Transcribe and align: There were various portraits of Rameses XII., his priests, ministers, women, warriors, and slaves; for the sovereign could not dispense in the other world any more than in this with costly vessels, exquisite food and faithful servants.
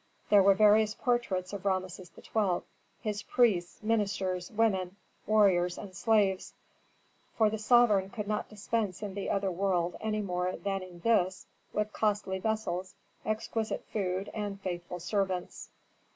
There 0.31 0.41
were 0.41 0.55
various 0.55 0.95
portraits 0.95 1.53
of 1.53 1.63
Rameses 1.63 2.11
XII., 2.15 2.63
his 3.01 3.21
priests, 3.21 3.83
ministers, 3.83 4.49
women, 4.51 4.95
warriors, 5.27 5.77
and 5.77 5.95
slaves; 5.95 6.55
for 7.37 7.51
the 7.51 7.59
sovereign 7.59 8.09
could 8.09 8.27
not 8.27 8.49
dispense 8.49 9.03
in 9.03 9.13
the 9.13 9.29
other 9.29 9.51
world 9.51 9.95
any 10.01 10.23
more 10.23 10.53
than 10.55 10.81
in 10.81 10.99
this 11.01 11.45
with 11.71 11.93
costly 11.93 12.39
vessels, 12.39 12.95
exquisite 13.27 13.85
food 13.93 14.31
and 14.33 14.59
faithful 14.61 14.99
servants. 14.99 15.69